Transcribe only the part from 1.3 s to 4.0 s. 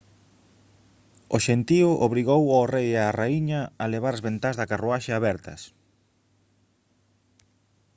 o xentío obrigou ao rei e á raíña a